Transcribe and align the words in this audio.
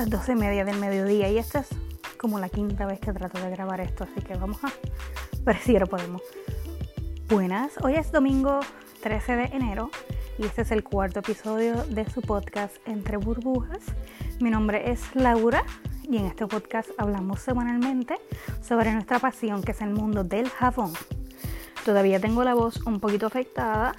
las 0.00 0.08
12 0.08 0.32
y 0.32 0.34
media 0.34 0.64
del 0.64 0.78
mediodía 0.78 1.28
y 1.28 1.36
esta 1.36 1.58
es 1.58 1.68
como 2.16 2.38
la 2.38 2.48
quinta 2.48 2.86
vez 2.86 3.00
que 3.00 3.12
trato 3.12 3.38
de 3.38 3.50
grabar 3.50 3.82
esto, 3.82 4.04
así 4.04 4.22
que 4.22 4.34
vamos 4.34 4.56
a 4.64 4.72
ver 5.42 5.58
si 5.58 5.74
ahora 5.74 5.84
podemos. 5.84 6.22
Buenas, 7.28 7.72
hoy 7.82 7.96
es 7.96 8.10
domingo 8.10 8.60
13 9.02 9.36
de 9.36 9.44
enero 9.52 9.90
y 10.38 10.46
este 10.46 10.62
es 10.62 10.70
el 10.70 10.84
cuarto 10.84 11.20
episodio 11.20 11.84
de 11.84 12.08
su 12.08 12.22
podcast 12.22 12.76
Entre 12.86 13.18
Burbujas. 13.18 13.82
Mi 14.40 14.48
nombre 14.48 14.90
es 14.90 15.02
Laura 15.14 15.64
y 16.08 16.16
en 16.16 16.24
este 16.24 16.46
podcast 16.46 16.88
hablamos 16.96 17.40
semanalmente 17.40 18.14
sobre 18.62 18.94
nuestra 18.94 19.18
pasión 19.18 19.62
que 19.62 19.72
es 19.72 19.82
el 19.82 19.90
mundo 19.90 20.24
del 20.24 20.48
jabón. 20.48 20.94
Todavía 21.84 22.20
tengo 22.20 22.42
la 22.42 22.54
voz 22.54 22.86
un 22.86 23.00
poquito 23.00 23.26
afectada. 23.26 23.94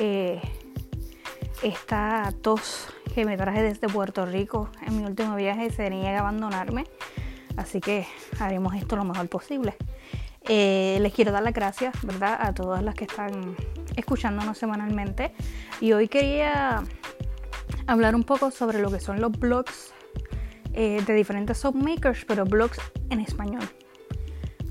Eh, 0.00 0.42
esta 1.62 2.34
tos 2.42 2.88
que 3.14 3.24
me 3.24 3.36
traje 3.36 3.62
desde 3.62 3.88
Puerto 3.88 4.26
Rico 4.26 4.68
en 4.84 4.96
mi 4.96 5.04
último 5.04 5.36
viaje 5.36 5.70
se 5.70 5.88
niega 5.88 6.18
a 6.18 6.20
abandonarme. 6.20 6.84
Así 7.56 7.80
que 7.80 8.06
haremos 8.40 8.74
esto 8.74 8.96
lo 8.96 9.04
mejor 9.04 9.28
posible. 9.28 9.76
Eh, 10.42 10.98
les 11.00 11.14
quiero 11.14 11.30
dar 11.30 11.44
las 11.44 11.54
gracias, 11.54 11.94
¿verdad? 12.02 12.36
A 12.40 12.52
todas 12.52 12.82
las 12.82 12.96
que 12.96 13.04
están 13.04 13.56
escuchándonos 13.94 14.58
semanalmente. 14.58 15.32
Y 15.80 15.92
hoy 15.92 16.08
quería 16.08 16.82
hablar 17.86 18.16
un 18.16 18.24
poco 18.24 18.50
sobre 18.50 18.80
lo 18.80 18.90
que 18.90 18.98
son 18.98 19.20
los 19.20 19.30
blogs 19.30 19.94
eh, 20.72 21.00
de 21.06 21.14
diferentes 21.14 21.58
soapmakers, 21.58 22.24
pero 22.24 22.44
blogs 22.44 22.80
en 23.10 23.20
español. 23.20 23.62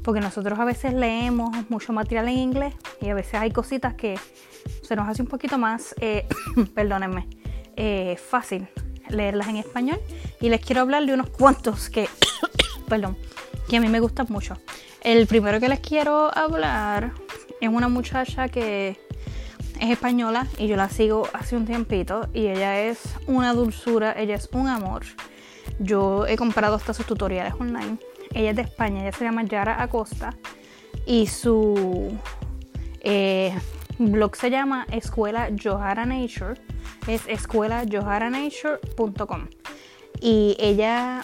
Porque 0.03 0.19
nosotros 0.19 0.59
a 0.59 0.65
veces 0.65 0.93
leemos 0.93 1.49
mucho 1.69 1.93
material 1.93 2.27
en 2.27 2.37
inglés 2.37 2.75
y 2.99 3.07
a 3.07 3.13
veces 3.13 3.35
hay 3.35 3.51
cositas 3.51 3.93
que 3.93 4.19
se 4.81 4.97
nos 4.97 5.07
hace 5.07 5.21
un 5.21 5.29
poquito 5.29 5.57
más, 5.57 5.95
eh, 6.01 6.27
perdónenme, 6.75 7.25
eh, 7.75 8.17
fácil 8.17 8.67
leerlas 9.09 9.47
en 9.47 9.57
español 9.57 9.99
y 10.39 10.49
les 10.49 10.61
quiero 10.61 10.81
hablar 10.81 11.05
de 11.05 11.13
unos 11.13 11.29
cuantos 11.29 11.89
que, 11.89 12.07
perdón, 12.87 13.17
que 13.69 13.77
a 13.77 13.81
mí 13.81 13.87
me 13.87 13.99
gustan 13.99 14.27
mucho. 14.29 14.57
El 15.01 15.27
primero 15.27 15.59
que 15.59 15.69
les 15.69 15.79
quiero 15.79 16.35
hablar 16.35 17.11
es 17.59 17.69
una 17.69 17.87
muchacha 17.87 18.49
que 18.49 18.99
es 19.79 19.89
española 19.89 20.47
y 20.57 20.67
yo 20.67 20.75
la 20.75 20.89
sigo 20.89 21.27
hace 21.33 21.55
un 21.55 21.65
tiempito 21.65 22.27
y 22.33 22.47
ella 22.47 22.81
es 22.81 22.99
una 23.27 23.53
dulzura, 23.53 24.13
ella 24.17 24.35
es 24.35 24.49
un 24.53 24.67
amor. 24.67 25.03
Yo 25.79 26.27
he 26.27 26.37
comprado 26.37 26.75
hasta 26.75 26.93
sus 26.93 27.05
tutoriales 27.05 27.53
online. 27.59 27.97
Ella 28.33 28.51
es 28.51 28.55
de 28.55 28.61
España, 28.63 29.01
ella 29.01 29.11
se 29.11 29.23
llama 29.23 29.43
Yara 29.43 29.81
Acosta 29.81 30.35
y 31.05 31.27
su 31.27 32.17
eh, 33.01 33.53
blog 33.97 34.35
se 34.35 34.49
llama 34.49 34.87
Escuela 34.91 35.49
Johara 35.61 36.05
Nature 36.05 36.55
es 37.07 37.25
escuelajoharanature.com 37.27 39.47
y 40.21 40.55
ella 40.59 41.23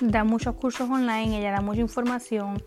da 0.00 0.24
muchos 0.24 0.56
cursos 0.56 0.90
online, 0.90 1.38
ella 1.38 1.52
da 1.52 1.60
mucha 1.60 1.80
información, 1.80 2.60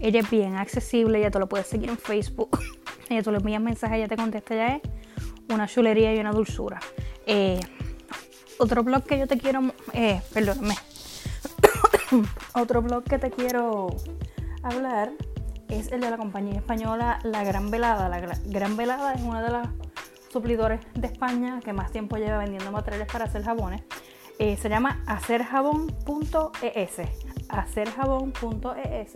ella 0.00 0.20
es 0.20 0.30
bien 0.30 0.56
accesible, 0.56 1.18
ella 1.18 1.30
te 1.30 1.38
lo 1.38 1.46
puedes 1.48 1.66
seguir 1.66 1.90
en 1.90 1.98
Facebook, 1.98 2.58
ella 3.08 3.22
te 3.22 3.30
lo 3.30 3.38
envías 3.38 3.60
mensajes, 3.60 3.98
ella 3.98 4.08
te 4.08 4.16
contesta, 4.16 4.54
ya 4.54 4.76
es 4.76 4.82
una 5.50 5.66
chulería 5.66 6.14
y 6.14 6.18
una 6.18 6.32
dulzura. 6.32 6.80
Eh, 7.26 7.60
otro 8.58 8.82
blog 8.82 9.04
que 9.04 9.18
yo 9.18 9.26
te 9.26 9.38
quiero, 9.38 9.74
eh, 9.92 10.22
perdóname, 10.32 10.76
otro 12.54 12.80
blog 12.82 13.04
que 13.04 13.18
te 13.18 13.30
quiero 13.30 13.88
hablar 14.62 15.12
es 15.68 15.92
el 15.92 16.00
de 16.00 16.10
la 16.10 16.16
compañía 16.16 16.56
española 16.56 17.18
La 17.24 17.44
Gran 17.44 17.70
Velada. 17.70 18.08
La 18.08 18.20
Gran 18.20 18.76
Velada 18.76 19.14
es 19.14 19.22
una 19.22 19.42
de 19.42 19.50
las 19.50 19.68
suplidores 20.34 20.80
de 20.94 21.06
España 21.06 21.60
que 21.64 21.72
más 21.72 21.92
tiempo 21.92 22.16
lleva 22.16 22.38
vendiendo 22.38 22.72
materiales 22.72 23.06
para 23.10 23.26
hacer 23.26 23.44
jabones. 23.44 23.82
Eh, 24.40 24.56
se 24.56 24.68
llama 24.68 25.00
hacerjabón.es. 25.06 26.90
Hacerjabón.es. 27.48 29.12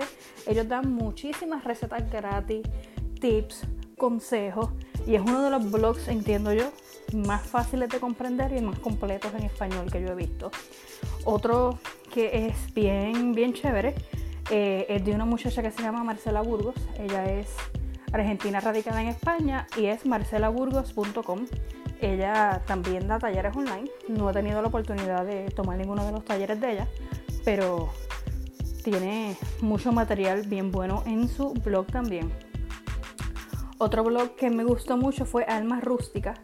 Ellos 0.46 0.68
dan 0.68 0.92
muchísimas 0.92 1.64
recetas 1.64 2.08
gratis, 2.08 2.62
tips, 3.20 3.66
consejos 3.96 4.70
y 5.08 5.16
es 5.16 5.20
uno 5.20 5.42
de 5.42 5.50
los 5.50 5.68
blogs, 5.72 6.06
entiendo 6.06 6.52
yo, 6.52 6.70
más 7.12 7.42
fáciles 7.44 7.88
de 7.88 7.98
comprender 7.98 8.52
y 8.52 8.60
más 8.60 8.78
completos 8.78 9.32
en 9.34 9.42
español 9.42 9.90
que 9.90 10.00
yo 10.00 10.12
he 10.12 10.14
visto. 10.14 10.52
Otro 11.24 11.80
que 12.14 12.46
es 12.46 12.72
bien, 12.74 13.32
bien 13.32 13.54
chévere 13.54 13.96
eh, 14.50 14.86
es 14.88 15.04
de 15.04 15.12
una 15.12 15.24
muchacha 15.24 15.62
que 15.62 15.72
se 15.72 15.82
llama 15.82 16.04
Marcela 16.04 16.42
Burgos. 16.42 16.76
Ella 16.96 17.24
es 17.24 17.48
argentina 18.12 18.60
radicada 18.60 19.02
en 19.02 19.08
España 19.08 19.66
y 19.76 19.86
es 19.86 20.06
marcelaburgos.com. 20.06 21.46
Ella 22.00 22.62
también 22.66 23.08
da 23.08 23.18
talleres 23.18 23.56
online. 23.56 23.90
No 24.08 24.30
he 24.30 24.32
tenido 24.32 24.62
la 24.62 24.68
oportunidad 24.68 25.24
de 25.24 25.50
tomar 25.50 25.76
ninguno 25.78 26.04
de 26.04 26.12
los 26.12 26.24
talleres 26.24 26.60
de 26.60 26.72
ella, 26.72 26.86
pero 27.44 27.90
tiene 28.84 29.36
mucho 29.60 29.90
material 29.92 30.46
bien 30.46 30.70
bueno 30.70 31.02
en 31.06 31.28
su 31.28 31.54
blog 31.54 31.86
también. 31.86 32.30
Otro 33.78 34.04
blog 34.04 34.36
que 34.36 34.50
me 34.50 34.62
gustó 34.64 34.96
mucho 34.96 35.24
fue 35.24 35.44
Alma 35.44 35.80
Rústica 35.80 36.34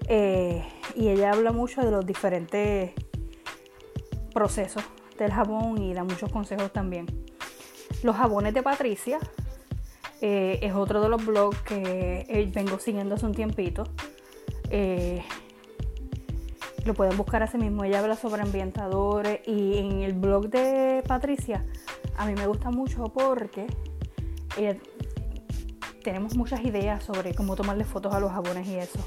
eh, 0.08 0.66
y 0.96 1.08
ella 1.08 1.32
habla 1.32 1.52
mucho 1.52 1.82
de 1.82 1.92
los 1.92 2.04
diferentes 2.04 2.90
procesos 4.34 4.82
del 5.18 5.32
jabón 5.32 5.82
y 5.82 5.94
da 5.94 6.04
muchos 6.04 6.30
consejos 6.30 6.72
también. 6.72 7.06
Los 8.02 8.16
jabones 8.16 8.54
de 8.54 8.62
Patricia 8.62 9.18
eh, 10.20 10.58
es 10.62 10.74
otro 10.74 11.00
de 11.00 11.08
los 11.08 11.24
blogs 11.24 11.60
que 11.62 12.26
eh, 12.28 12.50
vengo 12.52 12.78
siguiendo 12.78 13.14
hace 13.14 13.26
un 13.26 13.34
tiempito. 13.34 13.84
Eh, 14.70 15.22
lo 16.84 16.94
pueden 16.94 17.16
buscar 17.16 17.42
así 17.42 17.58
mismo. 17.58 17.84
Ella 17.84 18.00
habla 18.00 18.16
sobre 18.16 18.42
ambientadores 18.42 19.40
y 19.46 19.78
en 19.78 20.02
el 20.02 20.14
blog 20.14 20.48
de 20.48 21.02
Patricia 21.06 21.64
a 22.16 22.26
mí 22.26 22.34
me 22.34 22.46
gusta 22.46 22.70
mucho 22.70 23.04
porque 23.04 23.66
tenemos 26.02 26.36
muchas 26.36 26.64
ideas 26.64 27.04
sobre 27.04 27.34
cómo 27.34 27.54
tomarle 27.56 27.84
fotos 27.84 28.14
a 28.14 28.20
los 28.20 28.32
jabones 28.32 28.66
y 28.66 28.76
eso. 28.76 28.98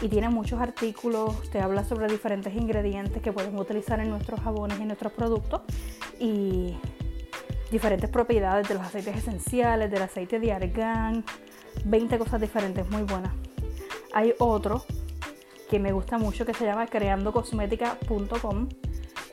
y 0.00 0.08
tiene 0.08 0.28
muchos 0.28 0.60
artículos, 0.60 1.48
te 1.50 1.60
habla 1.60 1.84
sobre 1.84 2.08
diferentes 2.08 2.52
ingredientes 2.54 3.22
que 3.22 3.32
podemos 3.32 3.60
utilizar 3.60 4.00
en 4.00 4.10
nuestros 4.10 4.40
jabones 4.40 4.80
y 4.80 4.84
nuestros 4.84 5.12
productos 5.12 5.60
y 6.18 6.74
diferentes 7.70 8.10
propiedades 8.10 8.68
de 8.68 8.74
los 8.74 8.82
aceites 8.82 9.16
esenciales, 9.16 9.88
del 9.90 10.02
aceite 10.02 10.40
de 10.40 10.52
argán, 10.52 11.24
20 11.84 12.18
cosas 12.18 12.40
diferentes, 12.40 12.88
muy 12.90 13.02
buenas. 13.02 13.32
Hay 14.12 14.34
otro 14.38 14.84
que 15.70 15.78
me 15.78 15.92
gusta 15.92 16.18
mucho 16.18 16.44
que 16.44 16.52
se 16.52 16.64
llama 16.64 16.86
creandocosmética.com 16.86 18.68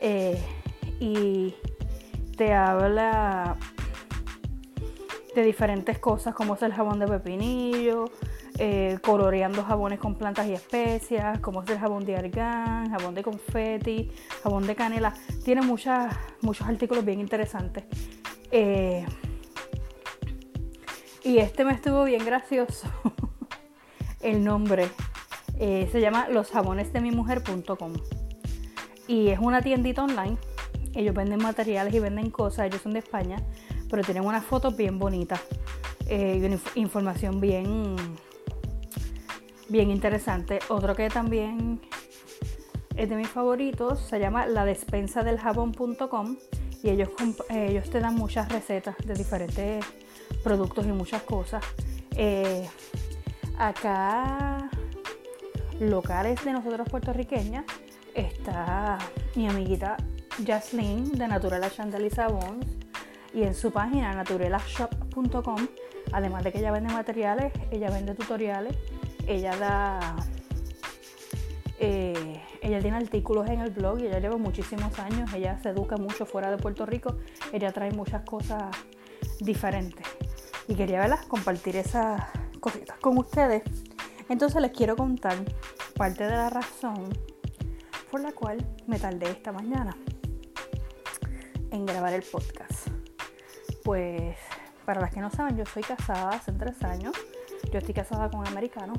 eh, 0.02 0.40
y 1.00 1.56
te 2.38 2.54
habla 2.54 3.58
de 5.36 5.44
diferentes 5.44 6.00
cosas 6.00 6.34
como 6.34 6.56
es 6.56 6.62
el 6.64 6.74
jabón 6.74 7.00
de 7.00 7.08
pepinillo, 7.08 8.06
eh, 8.58 8.98
coloreando 9.02 9.64
jabones 9.64 10.00
con 10.00 10.16
plantas 10.16 10.48
y 10.48 10.54
especias, 10.54 11.40
como 11.40 11.64
es 11.64 11.70
el 11.70 11.80
jabón 11.80 12.06
de 12.06 12.16
argán, 12.16 12.90
jabón 12.90 13.16
de 13.16 13.24
confeti, 13.24 14.12
jabón 14.44 14.66
de 14.66 14.76
canela. 14.76 15.14
Tiene 15.44 15.62
muchas, 15.62 16.16
muchos 16.42 16.68
artículos 16.68 17.06
bien 17.06 17.20
interesantes. 17.20 17.84
Eh, 18.52 19.06
y 21.24 21.38
este 21.38 21.64
me 21.64 21.74
estuvo 21.74 22.04
bien 22.04 22.26
gracioso. 22.26 22.88
el 24.22 24.44
nombre 24.44 24.90
eh, 25.60 25.88
se 25.92 26.02
llama 26.02 26.28
losjabonesdemimujer.com 26.30 27.94
y 29.08 29.30
es 29.30 29.40
una 29.40 29.62
tiendita 29.62 30.04
online. 30.04 30.38
Ellos 30.96 31.14
venden 31.14 31.42
materiales 31.42 31.94
y 31.94 32.00
venden 32.00 32.32
cosas. 32.32 32.66
Ellos 32.66 32.82
son 32.82 32.94
de 32.94 33.00
España 33.00 33.38
pero 33.90 34.04
tienen 34.04 34.26
unas 34.26 34.46
fotos 34.46 34.76
bien 34.76 35.00
bonitas 35.00 35.42
eh, 36.08 36.40
y 36.42 36.46
una 36.46 36.60
información 36.76 37.40
bien, 37.40 37.96
bien 39.68 39.92
interesante. 39.92 40.60
Otro 40.70 40.96
que 40.96 41.10
también 41.10 41.82
es 42.96 43.10
de 43.10 43.16
mis 43.16 43.30
favoritos 43.30 44.00
se 44.00 44.20
llama 44.20 44.46
la 44.46 44.66
despensa 44.66 45.24
del 45.24 45.40
jabón.com 45.40 46.38
y 46.82 46.90
ellos, 46.90 47.10
ellos 47.50 47.90
te 47.90 48.00
dan 48.00 48.16
muchas 48.16 48.50
recetas 48.50 48.96
de 49.06 49.14
diferentes 49.14 49.86
productos 50.44 50.86
y 50.86 50.92
muchas 50.92 51.24
cosas. 51.24 51.64
Eh, 52.16 52.68
acá, 53.58 54.70
locales 55.80 56.44
de 56.44 56.54
nosotros 56.54 56.88
puertorriqueñas, 56.90 57.66
está 58.14 58.98
mi 59.36 59.48
amiguita 59.48 59.98
Jaslyn 60.46 61.12
de 61.12 61.28
Natural 61.28 61.70
Chandel 61.72 62.06
y 62.06 62.10
Sabons 62.10 62.79
y 63.34 63.44
en 63.44 63.54
su 63.54 63.72
página 63.72 64.14
naturelashop.com, 64.14 65.68
además 66.12 66.44
de 66.44 66.52
que 66.52 66.60
ella 66.60 66.72
vende 66.72 66.94
materiales, 66.94 67.54
ella 67.72 67.90
vende 67.90 68.16
tutoriales, 68.16 68.76
ella 69.28 69.56
da, 69.58 70.16
eh, 71.80 72.42
ella 72.62 72.80
tiene 72.80 72.98
artículos 72.98 73.50
en 73.50 73.60
el 73.60 73.72
blog 73.72 74.00
y 74.00 74.08
ella 74.08 74.20
lleva 74.20 74.38
muchísimos 74.38 74.98
años, 75.00 75.32
ella 75.34 75.60
se 75.62 75.70
educa 75.70 75.98
mucho 75.98 76.26
fuera 76.26 76.50
de 76.50 76.58
Puerto 76.58 76.86
Rico, 76.86 77.18
ella 77.54 77.72
trae 77.72 77.92
muchas 77.92 78.24
cosas 78.24 78.76
diferentes. 79.40 80.06
Y 80.68 80.76
quería 80.76 81.00
verlas, 81.00 81.26
compartir 81.26 81.76
esas 81.78 82.22
cositas 82.60 82.98
con 83.00 83.18
ustedes. 83.18 83.64
Entonces 84.30 84.62
les 84.62 84.72
quiero 84.72 84.96
contar 84.96 85.36
parte 85.96 86.24
de 86.24 86.32
la 86.32 86.50
razón 86.50 87.10
por 88.12 88.22
la 88.22 88.32
cual 88.32 88.66
me 88.88 89.00
tardé 89.00 89.30
esta 89.30 89.52
mañana 89.52 89.96
en 91.72 91.86
grabar 91.86 92.14
el 92.14 92.24
podcast. 92.24 92.69
Pues 93.90 94.38
para 94.86 95.02
las 95.02 95.12
que 95.12 95.20
no 95.20 95.32
saben, 95.32 95.58
yo 95.58 95.66
soy 95.66 95.82
casada 95.82 96.30
hace 96.30 96.52
tres 96.52 96.84
años. 96.84 97.12
Yo 97.72 97.80
estoy 97.80 97.96
casada 97.96 98.30
con 98.30 98.42
un 98.42 98.48
americano. 98.48 98.94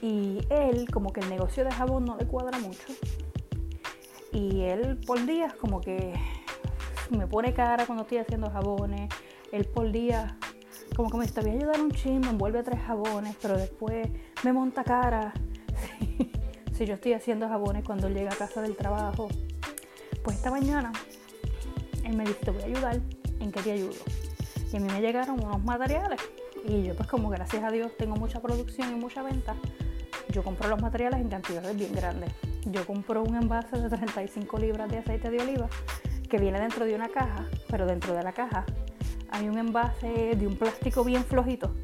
Y 0.00 0.40
él, 0.50 0.88
como 0.92 1.12
que 1.12 1.20
el 1.20 1.30
negocio 1.30 1.64
de 1.64 1.70
jabón 1.70 2.06
no 2.06 2.16
le 2.16 2.26
cuadra 2.26 2.58
mucho. 2.58 2.82
Y 4.32 4.62
él 4.62 4.98
por 5.06 5.24
días 5.24 5.54
como 5.54 5.80
que 5.80 6.14
me 7.16 7.28
pone 7.28 7.54
cara 7.54 7.86
cuando 7.86 8.02
estoy 8.02 8.18
haciendo 8.18 8.50
jabones. 8.50 9.08
Él 9.52 9.66
por 9.66 9.92
día 9.92 10.36
como 10.96 11.08
que 11.08 11.18
me 11.18 11.22
dice, 11.22 11.34
te 11.34 11.42
voy 11.42 11.50
a 11.50 11.54
ayudar 11.60 11.80
un 11.80 11.92
chin, 11.92 12.22
me 12.22 12.30
envuelve 12.30 12.60
tres 12.64 12.80
jabones, 12.80 13.36
pero 13.40 13.56
después 13.56 14.08
me 14.42 14.52
monta 14.52 14.82
cara. 14.82 15.32
si 16.72 16.86
yo 16.86 16.94
estoy 16.94 17.12
haciendo 17.12 17.48
jabones 17.48 17.84
cuando 17.84 18.08
llega 18.08 18.32
a 18.32 18.36
casa 18.36 18.62
del 18.62 18.74
trabajo. 18.74 19.28
Pues 20.24 20.38
esta 20.38 20.50
mañana 20.50 20.90
él 22.04 22.16
me 22.16 22.24
dice, 22.24 22.40
te 22.44 22.50
voy 22.50 22.62
a 22.62 22.66
ayudar, 22.66 23.00
¿en 23.42 23.52
qué 23.52 23.62
te 23.62 23.72
ayudo? 23.72 23.92
y 24.72 24.76
a 24.76 24.80
mí 24.80 24.90
me 24.90 25.00
llegaron 25.00 25.42
unos 25.44 25.62
materiales 25.62 26.20
y 26.64 26.82
yo 26.82 26.94
pues 26.94 27.08
como 27.08 27.28
gracias 27.28 27.62
a 27.62 27.70
Dios 27.70 27.92
tengo 27.98 28.16
mucha 28.16 28.40
producción 28.40 28.90
y 28.90 28.94
mucha 28.94 29.22
venta, 29.22 29.54
yo 30.30 30.42
compro 30.42 30.68
los 30.68 30.80
materiales 30.80 31.20
en 31.20 31.28
cantidades 31.28 31.76
bien 31.76 31.92
grandes. 31.92 32.32
Yo 32.64 32.86
compro 32.86 33.22
un 33.22 33.34
envase 33.34 33.78
de 33.78 33.88
35 33.88 34.58
libras 34.58 34.88
de 34.88 34.98
aceite 34.98 35.30
de 35.30 35.40
oliva 35.40 35.68
que 36.30 36.38
viene 36.38 36.60
dentro 36.60 36.84
de 36.84 36.94
una 36.94 37.08
caja, 37.08 37.46
pero 37.68 37.86
dentro 37.86 38.14
de 38.14 38.22
la 38.22 38.32
caja 38.32 38.64
hay 39.30 39.48
un 39.48 39.58
envase 39.58 40.36
de 40.36 40.46
un 40.46 40.56
plástico 40.56 41.04
bien 41.04 41.24
flojito, 41.24 41.74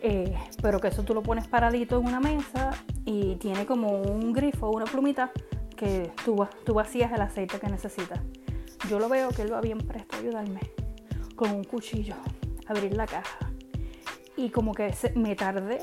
eh, 0.00 0.34
pero 0.62 0.78
que 0.80 0.88
eso 0.88 1.02
tú 1.02 1.14
lo 1.14 1.22
pones 1.22 1.48
paradito 1.48 1.98
en 1.98 2.06
una 2.06 2.20
mesa 2.20 2.70
y 3.04 3.36
tiene 3.36 3.66
como 3.66 4.00
un 4.00 4.32
grifo, 4.32 4.70
una 4.70 4.84
plumita 4.84 5.32
que 5.76 6.12
tú, 6.24 6.46
tú 6.64 6.74
vacías 6.74 7.12
el 7.12 7.20
aceite 7.20 7.58
que 7.58 7.66
necesitas. 7.66 8.20
Yo 8.88 8.98
lo 8.98 9.08
veo 9.08 9.30
que 9.30 9.42
él 9.42 9.52
va 9.52 9.60
bien 9.60 9.78
presto 9.78 10.16
a 10.16 10.18
ayudarme 10.18 10.60
con 11.36 11.50
un 11.50 11.64
cuchillo 11.64 12.14
abrir 12.66 12.94
la 12.96 13.06
caja. 13.06 13.38
Y 14.36 14.50
como 14.50 14.74
que 14.74 14.92
me 15.14 15.34
tardé 15.36 15.82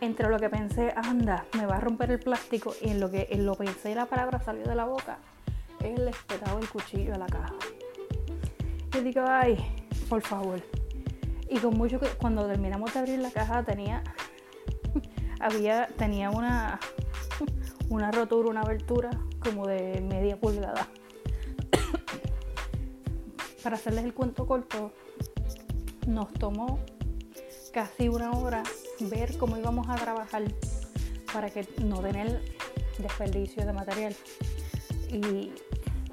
entre 0.00 0.28
lo 0.28 0.38
que 0.38 0.48
pensé, 0.48 0.92
anda, 0.96 1.46
me 1.56 1.66
va 1.66 1.76
a 1.76 1.80
romper 1.80 2.10
el 2.10 2.18
plástico, 2.18 2.74
y 2.82 2.90
en 2.90 3.00
lo 3.00 3.10
que 3.10 3.28
en 3.30 3.46
lo 3.46 3.54
pensé 3.54 3.94
la 3.94 4.06
palabra 4.06 4.40
salió 4.40 4.64
de 4.64 4.74
la 4.74 4.84
boca, 4.84 5.18
él 5.80 6.04
le 6.04 6.10
espetaba 6.10 6.58
el 6.60 6.68
cuchillo 6.68 7.14
a 7.14 7.18
la 7.18 7.26
caja. 7.26 7.54
Y 8.98 9.00
digo, 9.00 9.22
ay, 9.26 9.56
por 10.08 10.22
favor. 10.22 10.60
Y 11.48 11.58
con 11.58 11.74
mucho 11.74 12.00
que 12.00 12.08
cuando 12.08 12.46
terminamos 12.46 12.92
de 12.92 13.00
abrir 13.00 13.18
la 13.20 13.30
caja 13.30 13.62
tenía, 13.62 14.02
había, 15.40 15.86
tenía 15.96 16.30
una, 16.30 16.80
una 17.88 18.10
rotura, 18.10 18.50
una 18.50 18.62
abertura 18.62 19.10
como 19.40 19.66
de 19.66 20.00
media 20.00 20.38
pulgada 20.38 20.88
para 23.66 23.74
hacerles 23.74 24.04
el 24.04 24.14
cuento 24.14 24.46
corto, 24.46 24.92
nos 26.06 26.32
tomó 26.34 26.78
casi 27.72 28.08
una 28.08 28.30
hora 28.30 28.62
ver 29.00 29.36
cómo 29.38 29.56
íbamos 29.56 29.88
a 29.88 29.96
trabajar 29.96 30.44
para 31.32 31.50
que 31.50 31.66
no 31.82 31.98
tener 31.98 32.42
desperdicio 32.96 33.66
de 33.66 33.72
material. 33.72 34.14
Y 35.08 35.50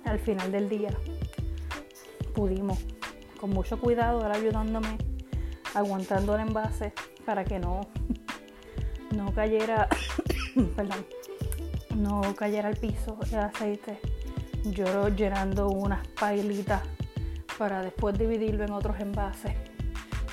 al 0.04 0.18
final 0.18 0.52
del 0.52 0.68
día 0.68 0.98
pudimos, 2.34 2.80
con 3.40 3.52
mucho 3.52 3.80
cuidado, 3.80 4.26
él 4.26 4.32
ayudándome, 4.32 4.98
aguantando 5.76 6.34
el 6.34 6.42
envase 6.48 6.92
para 7.24 7.46
que 7.46 7.60
no, 7.60 7.82
no 9.16 9.32
cayera, 9.32 9.90
perdón, 10.76 11.06
no 11.98 12.36
cayera 12.36 12.70
al 12.70 12.78
piso 12.78 13.20
el 13.32 13.38
aceite. 13.38 14.00
Yo 14.64 15.10
llenando 15.10 15.68
unas 15.68 16.08
pailitas 16.20 16.82
para 17.58 17.82
después 17.82 18.18
dividirlo 18.18 18.64
en 18.64 18.72
otros 18.72 19.00
envases. 19.00 19.54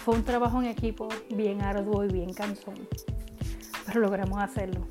Fue 0.04 0.14
un 0.14 0.24
trabajo 0.24 0.60
en 0.60 0.68
equipo 0.68 1.08
bien 1.30 1.62
arduo 1.62 2.04
y 2.04 2.08
bien 2.08 2.32
cansón, 2.32 2.88
pero 3.86 4.00
logramos 4.00 4.42
hacerlo. 4.42 4.86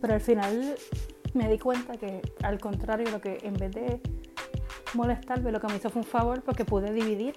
Pero 0.00 0.14
al 0.14 0.20
final 0.20 0.76
me 1.34 1.48
di 1.48 1.58
cuenta 1.58 1.96
que 1.96 2.22
al 2.42 2.60
contrario, 2.60 3.10
lo 3.10 3.20
que 3.20 3.38
en 3.42 3.54
vez 3.54 3.72
de 3.72 4.00
molestarme, 4.94 5.52
lo 5.52 5.60
que 5.60 5.66
me 5.66 5.76
hizo 5.76 5.90
fue 5.90 6.02
un 6.02 6.08
favor 6.08 6.42
porque 6.42 6.64
pude 6.64 6.92
dividir 6.92 7.34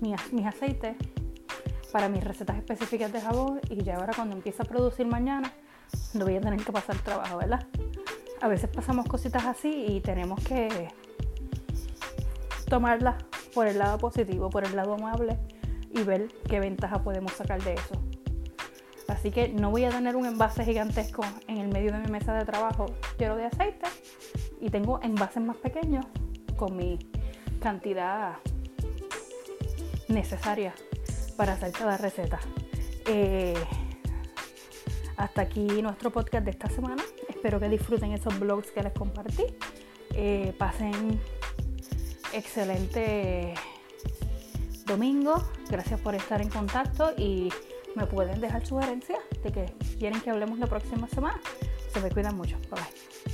mis, 0.00 0.32
mis 0.32 0.46
aceites 0.46 0.96
para 1.92 2.08
mis 2.08 2.24
recetas 2.24 2.56
específicas 2.56 3.12
de 3.12 3.20
jabón 3.20 3.60
y 3.68 3.82
ya 3.82 3.96
ahora 3.96 4.12
cuando 4.16 4.34
empiece 4.34 4.62
a 4.62 4.64
producir 4.64 5.06
mañana 5.06 5.52
no 6.14 6.24
voy 6.24 6.36
a 6.36 6.40
tener 6.40 6.64
que 6.64 6.72
pasar 6.72 6.96
trabajo, 6.98 7.36
¿verdad? 7.36 7.66
A 8.40 8.48
veces 8.48 8.70
pasamos 8.70 9.06
cositas 9.06 9.44
así 9.44 9.84
y 9.88 10.00
tenemos 10.00 10.42
que 10.42 10.88
tomarla 12.72 13.18
por 13.54 13.66
el 13.66 13.78
lado 13.78 13.98
positivo, 13.98 14.48
por 14.48 14.64
el 14.64 14.74
lado 14.74 14.94
amable 14.94 15.38
y 15.90 16.02
ver 16.04 16.28
qué 16.48 16.58
ventaja 16.58 17.02
podemos 17.02 17.32
sacar 17.32 17.62
de 17.62 17.74
eso. 17.74 18.02
Así 19.08 19.30
que 19.30 19.50
no 19.50 19.70
voy 19.70 19.84
a 19.84 19.90
tener 19.90 20.16
un 20.16 20.24
envase 20.24 20.64
gigantesco 20.64 21.22
en 21.48 21.58
el 21.58 21.68
medio 21.68 21.92
de 21.92 21.98
mi 21.98 22.10
mesa 22.10 22.32
de 22.32 22.46
trabajo 22.46 22.86
lleno 23.18 23.36
de 23.36 23.44
aceite 23.44 23.86
y 24.58 24.70
tengo 24.70 25.00
envases 25.02 25.42
más 25.42 25.58
pequeños 25.58 26.06
con 26.56 26.74
mi 26.74 26.98
cantidad 27.60 28.36
necesaria 30.08 30.72
para 31.36 31.52
hacer 31.52 31.72
cada 31.72 31.98
receta. 31.98 32.40
Eh, 33.04 33.52
hasta 35.18 35.42
aquí 35.42 35.82
nuestro 35.82 36.10
podcast 36.10 36.46
de 36.46 36.52
esta 36.52 36.70
semana. 36.70 37.02
Espero 37.28 37.60
que 37.60 37.68
disfruten 37.68 38.12
esos 38.12 38.40
blogs 38.40 38.70
que 38.70 38.82
les 38.82 38.94
compartí. 38.94 39.44
Eh, 40.14 40.54
pasen 40.56 41.20
excelente 42.32 43.54
domingo. 44.86 45.42
Gracias 45.70 46.00
por 46.00 46.14
estar 46.14 46.40
en 46.40 46.48
contacto 46.48 47.12
y 47.16 47.50
me 47.94 48.06
pueden 48.06 48.40
dejar 48.40 48.66
sugerencias 48.66 49.18
de 49.42 49.52
que 49.52 49.74
quieren 49.98 50.20
que 50.20 50.30
hablemos 50.30 50.58
la 50.58 50.66
próxima 50.66 51.08
semana. 51.08 51.40
Se 51.92 52.00
me 52.00 52.10
cuidan 52.10 52.36
mucho. 52.36 52.58
Bye 52.70 52.80
bye. 52.80 53.31